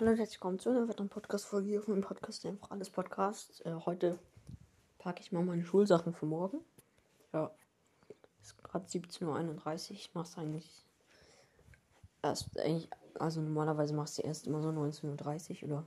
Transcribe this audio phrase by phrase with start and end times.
[0.00, 3.64] Hallo und herzlich willkommen zu einer weiteren Podcast-Folge hier auf meinem Podcast, einfach alles Podcast.
[3.64, 4.18] Äh, heute
[4.98, 6.58] packe ich mal meine Schulsachen für morgen.
[7.32, 7.52] Ja,
[8.42, 9.96] ist gerade 17.31 Uhr.
[9.96, 10.84] Ich mache es eigentlich
[12.22, 15.84] erst, eigentlich, also normalerweise machst du erst immer so 19.30 Uhr oder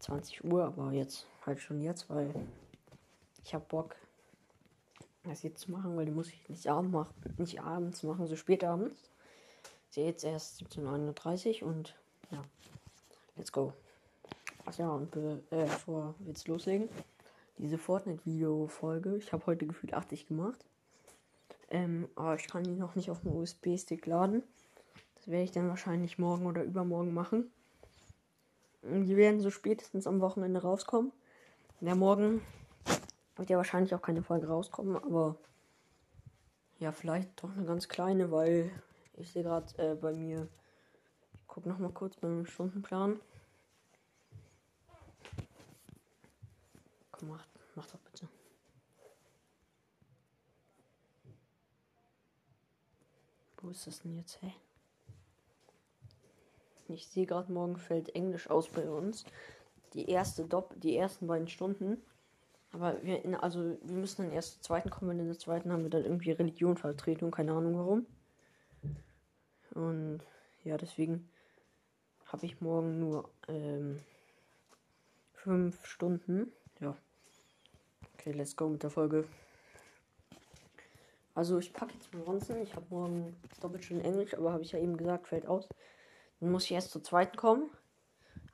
[0.00, 2.34] 20 Uhr, aber jetzt halt schon jetzt, weil
[3.44, 3.94] ich habe Bock,
[5.22, 8.34] das jetzt zu machen, weil die muss ich nicht abends machen, nicht abends machen, so
[8.34, 9.08] spät abends.
[9.88, 11.96] Ist ja jetzt erst 17.31 Uhr und
[12.30, 12.42] ja,
[13.36, 13.72] let's go.
[14.64, 16.88] Ach ja, und be äh, bevor wir jetzt loslegen,
[17.58, 20.64] diese Fortnite-Video-Folge, ich habe heute gefühlt 80 gemacht.
[21.70, 24.42] Ähm, aber ich kann die noch nicht auf dem USB-Stick laden.
[25.14, 27.50] Das werde ich dann wahrscheinlich morgen oder übermorgen machen.
[28.82, 31.12] Die werden so spätestens am Wochenende rauskommen.
[31.80, 32.42] Ja, morgen
[33.36, 35.36] wird ja wahrscheinlich auch keine Folge rauskommen, aber
[36.78, 38.70] ja, vielleicht doch eine ganz kleine, weil
[39.16, 40.48] ich sehe gerade äh, bei mir.
[41.34, 43.20] Ich gucke noch mal kurz beim Stundenplan.
[47.10, 48.28] Komm, mach, mach doch bitte.
[53.58, 54.40] Wo ist das denn jetzt?
[54.42, 54.52] Hä?
[56.88, 59.24] Ich sehe gerade, morgen fällt Englisch aus bei uns.
[59.94, 62.02] Die erste Dopp die ersten beiden Stunden.
[62.72, 65.90] Aber wir, also wir müssen dann erst zur zweiten kommen, in der zweiten haben wir
[65.90, 68.06] dann irgendwie Religionvertretung, keine Ahnung warum.
[69.76, 70.20] Und
[70.64, 71.28] ja, deswegen
[72.24, 74.00] habe ich morgen nur ähm,
[75.34, 76.50] fünf Stunden.
[76.80, 76.96] Ja.
[78.14, 79.26] Okay, let's go mit der Folge.
[81.34, 82.62] Also ich packe jetzt mal Ronzen.
[82.62, 85.68] Ich habe morgen doppelt schon Englisch, aber habe ich ja eben gesagt, fällt aus.
[86.40, 87.68] Dann muss ich erst zur zweiten kommen.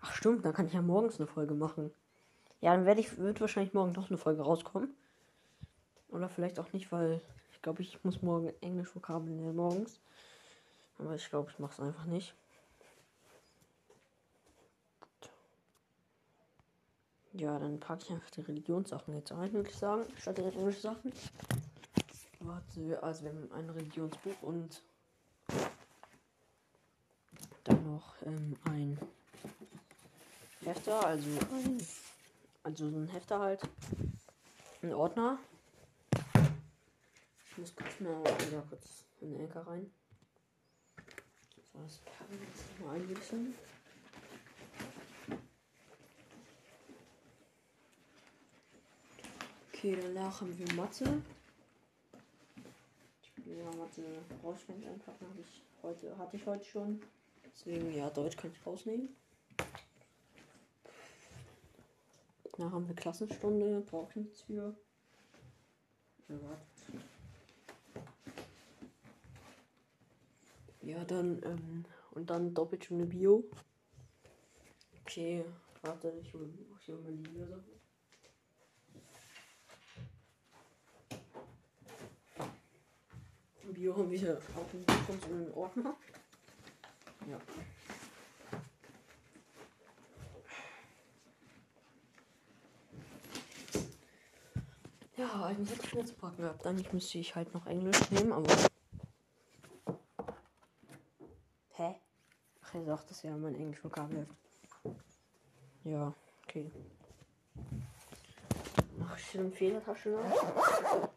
[0.01, 1.93] Ach stimmt, dann kann ich ja morgens eine Folge machen.
[2.61, 4.93] Ja, dann werde ich, wird wahrscheinlich morgen doch eine Folge rauskommen.
[6.09, 7.21] Oder vielleicht auch nicht, weil
[7.53, 10.01] ich glaube, ich muss morgen Englisch Vokabeln morgens.
[10.99, 12.35] Aber ich glaube, ich mache es einfach nicht.
[17.35, 20.83] Ja, dann packe ich einfach die Religionssachen jetzt ein, würde ich sagen, statt der englischen
[20.83, 21.13] Sachen.
[22.41, 24.83] Warte, also wir haben ein Religionsbuch und
[27.65, 28.99] dann noch ähm, ein
[30.61, 31.87] Hefter, also ein,
[32.65, 33.63] also so ein Hefter halt,
[34.83, 35.39] ein Ordner.
[37.51, 38.23] Ich muss kurz mal
[38.53, 39.91] ja, kurz in den Enker rein.
[41.87, 42.01] Ich
[42.49, 43.55] jetzt mal einwechseln.
[49.69, 51.23] Okay, danach haben wir Mathe.
[53.23, 54.05] Ich will mal Mathe
[54.45, 55.27] rausschneiden einpacken.
[55.29, 57.01] Habe ich heute, hatte ich heute schon.
[57.45, 59.09] Deswegen, ja, Deutsch kann ich rausnehmen.
[62.57, 63.81] Danach haben wir Klassenstunde.
[63.81, 64.77] Brauche ich nichts für.
[66.29, 66.37] Ja,
[70.83, 73.45] Ja, dann, ähm, und dann Doppelstunde Bio.
[75.03, 75.45] Okay,
[75.83, 76.49] warte, ich hole
[76.81, 77.63] ich hol mal die Lösung.
[83.73, 85.97] Bio haben wir auch Buch und so einen Ordner.
[87.29, 87.39] Ja.
[95.17, 96.67] Ja, eigentlich hätte ich jetzt Park gehabt.
[96.67, 98.53] Eigentlich müsste ich halt noch Englisch nehmen, aber.
[101.75, 101.95] Hä?
[102.62, 104.31] Ach, er sagt das ja mein Englisch Vokabelheft.
[105.85, 106.71] Ja, okay.
[108.99, 111.11] Mach ich eine Fehlertasche noch?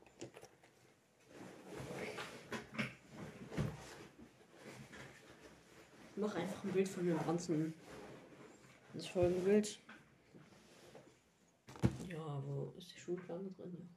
[6.17, 7.73] Mach einfach ein Bild von dem ganzen.
[8.93, 9.79] Das Folgenbild.
[12.07, 13.89] Ja, wo ist die Schulplan drin?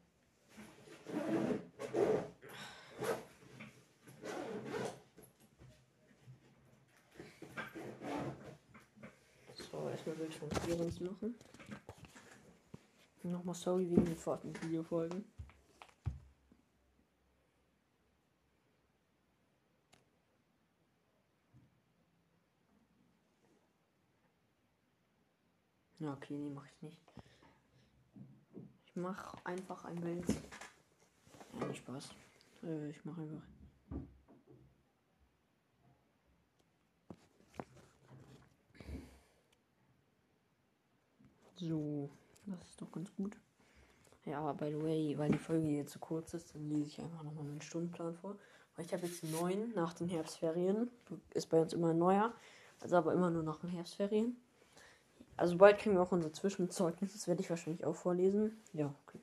[1.06, 1.57] So,
[10.14, 11.34] Bild von Clearance machen.
[13.22, 15.24] Nochmal sorry wegen den Fortnite-Video-Folgen.
[25.98, 26.98] Ja, okay, nee, mach ich nicht.
[28.86, 30.24] Ich mach einfach ein Bild.
[31.60, 32.10] Ja, Spaß.
[32.62, 33.42] Äh, ich mach einfach.
[41.60, 42.08] So,
[42.46, 43.36] das ist doch ganz gut.
[44.24, 47.22] Ja, by the way, weil die Folge jetzt zu kurz ist, dann lese ich einfach
[47.22, 48.36] nochmal meinen Stundenplan vor.
[48.76, 50.90] Weil ich habe jetzt neun nach den Herbstferien.
[51.34, 52.32] Ist bei uns immer ein neuer.
[52.80, 54.36] Also aber immer nur nach den Herbstferien.
[55.36, 57.12] Also bald kriegen wir auch unser Zwischenzeugnis.
[57.12, 58.60] Das werde ich wahrscheinlich auch vorlesen.
[58.72, 59.20] Ja, okay.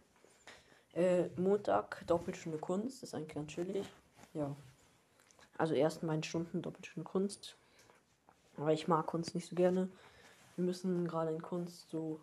[0.93, 3.01] Äh, Montag, Doppelstunde Kunst.
[3.01, 3.85] Das ist eigentlich ganz chillig.
[4.33, 4.55] Ja.
[5.57, 7.55] Also erst meine Stunden Doppelstunde Kunst.
[8.57, 9.89] Aber ich mag Kunst nicht so gerne.
[10.55, 12.19] Wir müssen gerade in Kunst so.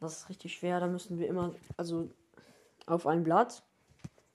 [0.00, 0.80] Das ist richtig schwer.
[0.80, 2.10] Da müssen wir immer, also
[2.86, 3.62] auf ein Blatt,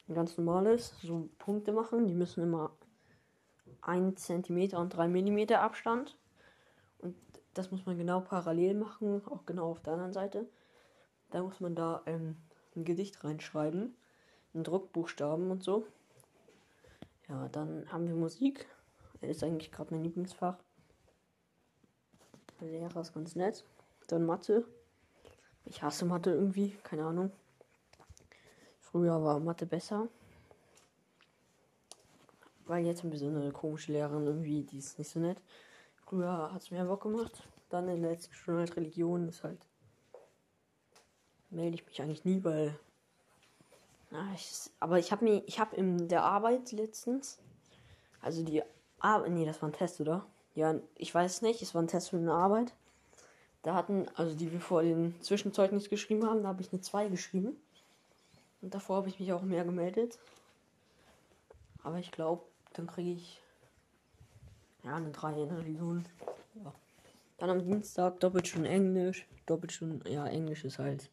[0.08, 2.08] ein ganz normales, so Punkte machen.
[2.08, 2.72] Die müssen immer
[3.82, 6.18] 1 cm und 3 mm Abstand.
[7.00, 7.16] Und
[7.54, 10.48] das muss man genau parallel machen, auch genau auf der anderen Seite.
[11.32, 12.38] Da muss man da ähm,
[12.76, 13.96] ein Gedicht reinschreiben,
[14.54, 15.86] einen Druckbuchstaben und so.
[17.30, 18.68] Ja, dann haben wir Musik.
[19.22, 20.58] Ist eigentlich gerade mein Lieblingsfach.
[22.66, 23.64] Lehrer ist ganz nett.
[24.08, 24.66] Dann Mathe.
[25.66, 27.32] Ich hasse Mathe irgendwie, keine Ahnung.
[28.80, 30.10] Früher war Mathe besser.
[32.66, 35.42] Weil jetzt haben wir so eine komische Lehrerin irgendwie, die ist nicht so nett.
[35.96, 37.44] Früher hat es mehr Bock gemacht.
[37.70, 39.66] Dann in der letzten Stunde halt Religion ist halt.
[41.50, 42.78] Melde ich mich eigentlich nie, weil.
[44.10, 47.40] Na, ich, aber ich habe mir, ich habe in der Arbeit letztens,
[48.20, 48.62] also die
[49.00, 50.26] Arbeit, nee, das war ein Test, oder?
[50.56, 52.74] Ja, ich weiß nicht, es war ein Test für eine Arbeit.
[53.64, 57.10] Da hatten, also die wir vor den Zwischenzeugnis geschrieben haben, da habe ich eine 2
[57.10, 57.56] geschrieben.
[58.62, 60.20] Und davor habe ich mich auch mehr gemeldet.
[61.84, 62.44] Aber ich glaube,
[62.74, 63.42] dann kriege ich
[64.84, 66.06] ja eine 3 in Religion.
[66.56, 66.74] Ja.
[67.38, 69.28] Dann am Dienstag doppelt schon Englisch.
[69.46, 71.10] Doppelt schon, ja, Englisch ist halt.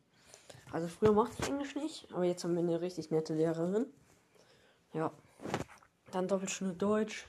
[0.73, 3.87] Also früher mochte ich Englisch nicht, aber jetzt haben wir eine richtig nette Lehrerin.
[4.93, 5.11] Ja.
[6.13, 7.27] Dann Doppelstunde Deutsch.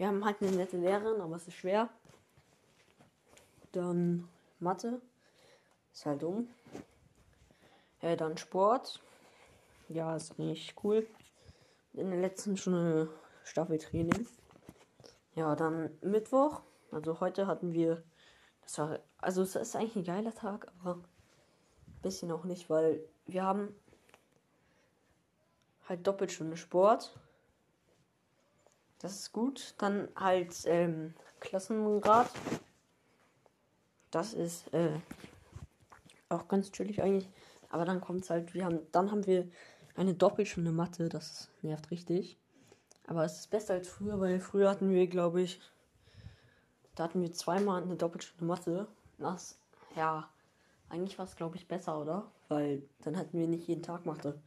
[0.00, 1.90] Wir haben halt eine nette Lehrerin, aber es ist schwer.
[3.72, 4.26] Dann
[4.58, 5.02] Mathe.
[5.92, 6.48] Ist halt dumm.
[8.00, 9.02] Äh, dann Sport.
[9.90, 11.06] Ja, ist nicht cool.
[11.92, 13.10] In der letzten Stunde
[13.44, 14.26] Staffeltraining.
[15.34, 16.62] Ja, dann Mittwoch.
[16.90, 18.02] Also heute hatten wir.
[18.62, 19.00] Das war.
[19.18, 23.74] Also es ist eigentlich ein geiler Tag, aber ein bisschen auch nicht, weil wir haben
[25.90, 27.20] halt Doppelstunde Sport.
[29.00, 29.74] Das ist gut.
[29.78, 32.30] Dann halt ähm, Klassengrad.
[34.10, 34.98] Das ist äh,
[36.28, 37.28] auch ganz chillig eigentlich.
[37.68, 39.48] Aber dann kommt es halt, wir haben, dann haben wir
[39.96, 42.36] eine Doppelstunde Mathe, das nervt richtig.
[43.06, 45.60] Aber es ist besser als früher, weil früher hatten wir, glaube ich,
[46.94, 48.86] da hatten wir zweimal eine Doppelstunde Mathe.
[49.18, 49.58] Das,
[49.96, 50.28] ja,
[50.88, 52.30] eigentlich war es, glaube ich, besser, oder?
[52.48, 54.40] Weil dann hatten wir nicht jeden Tag Mathe.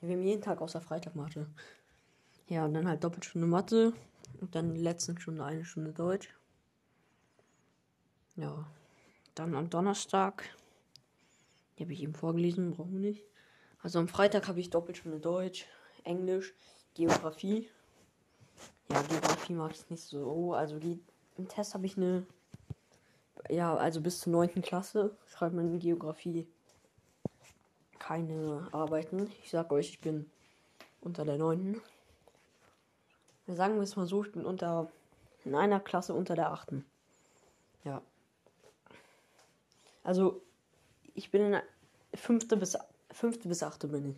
[0.00, 1.46] Wir haben jeden Tag außer Freitag Mathe.
[2.46, 3.92] Ja, und dann halt Doppelstunde Mathe
[4.40, 6.34] und dann letzten Stunde eine Stunde Deutsch.
[8.36, 8.66] Ja,
[9.34, 10.44] dann am Donnerstag,
[11.78, 13.24] die habe ich eben vorgelesen, brauchen wir nicht.
[13.82, 15.66] Also am Freitag habe ich Doppelstunde Deutsch,
[16.04, 16.54] Englisch,
[16.94, 17.68] Geografie.
[18.90, 20.52] Ja, Geografie mag ich nicht so.
[20.52, 20.78] Also
[21.36, 22.26] im Test habe ich eine.
[23.48, 24.62] Ja, also bis zur 9.
[24.62, 26.46] Klasse schreibt man in Geografie
[27.98, 29.30] keine Arbeiten.
[29.42, 30.30] Ich sag euch, ich bin
[31.00, 31.80] unter der 9.
[33.46, 34.90] Sagen wir es mal so, ich bin unter
[35.44, 36.74] in einer Klasse unter der 8.
[37.84, 38.00] Ja.
[40.02, 40.42] Also,
[41.14, 41.62] ich bin in der
[42.14, 42.76] fünfte bis,
[43.10, 44.16] fünfte bis achte bin ich.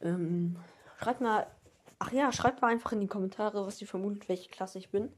[0.00, 0.56] Ähm,
[0.98, 1.46] schreibt mal,
[1.98, 5.12] ach ja, schreibt mal einfach in die Kommentare, was ihr vermutet, welche Klasse ich bin.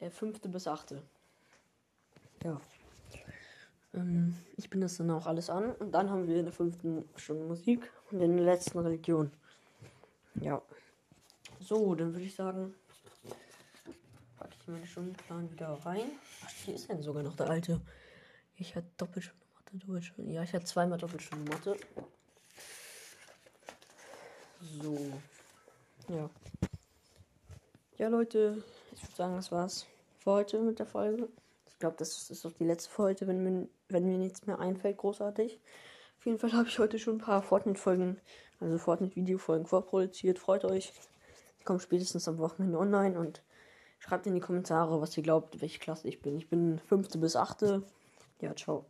[0.00, 1.02] Äh, fünfte bis achte.
[2.44, 2.60] Ja.
[3.94, 5.72] Ähm, ich bin das dann auch alles an.
[5.72, 9.32] Und dann haben wir in der fünften Stunde Musik und in der letzten Religion.
[10.40, 10.62] Ja.
[11.68, 12.74] So, dann würde ich sagen,
[14.38, 16.12] packe ich meinen Stundenplan wieder rein.
[16.42, 17.78] Ach, hier ist denn sogar noch der alte.
[18.56, 20.14] Ich hatte Doppelstunde Mathe, Deutsch.
[20.16, 21.76] Ja, ich hatte zweimal Doppelstunde Mathe.
[24.80, 25.12] So.
[26.08, 26.30] Ja.
[27.98, 29.86] Ja, Leute, ich würde sagen, das war's
[30.20, 31.28] für heute mit der Folge.
[31.66, 34.96] Ich glaube, das ist doch die letzte Folge, wenn mir, wenn mir nichts mehr einfällt,
[34.96, 35.60] großartig.
[36.16, 38.18] Auf jeden Fall habe ich heute schon ein paar Fortnite-Folgen,
[38.58, 40.38] also Fortnite-Video-Folgen vorproduziert.
[40.38, 40.94] Freut euch.
[41.68, 43.42] Kommen spätestens am Wochenende online und
[43.98, 46.34] schreibt in die Kommentare, was ihr glaubt, welche Klasse ich bin.
[46.38, 47.82] Ich bin fünfte bis achte.
[48.40, 48.86] Ja, ciao.